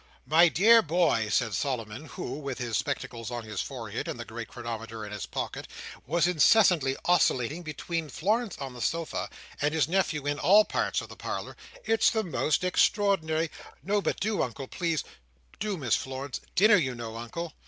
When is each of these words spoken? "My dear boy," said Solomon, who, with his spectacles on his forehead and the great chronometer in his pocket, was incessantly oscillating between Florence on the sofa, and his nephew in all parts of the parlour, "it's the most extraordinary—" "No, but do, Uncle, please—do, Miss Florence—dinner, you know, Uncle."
"My 0.25 0.49
dear 0.49 0.81
boy," 0.81 1.29
said 1.29 1.53
Solomon, 1.53 2.05
who, 2.05 2.39
with 2.39 2.57
his 2.57 2.75
spectacles 2.75 3.29
on 3.29 3.43
his 3.43 3.61
forehead 3.61 4.07
and 4.07 4.19
the 4.19 4.25
great 4.25 4.47
chronometer 4.47 5.05
in 5.05 5.11
his 5.11 5.27
pocket, 5.27 5.67
was 6.07 6.25
incessantly 6.25 6.97
oscillating 7.05 7.61
between 7.61 8.09
Florence 8.09 8.57
on 8.57 8.73
the 8.73 8.81
sofa, 8.81 9.29
and 9.61 9.75
his 9.75 9.87
nephew 9.87 10.25
in 10.25 10.39
all 10.39 10.65
parts 10.65 11.01
of 11.01 11.09
the 11.09 11.15
parlour, 11.15 11.55
"it's 11.85 12.09
the 12.09 12.23
most 12.23 12.63
extraordinary—" 12.63 13.51
"No, 13.83 14.01
but 14.01 14.19
do, 14.19 14.41
Uncle, 14.41 14.67
please—do, 14.67 15.77
Miss 15.77 15.95
Florence—dinner, 15.95 16.77
you 16.77 16.95
know, 16.95 17.15
Uncle." 17.17 17.53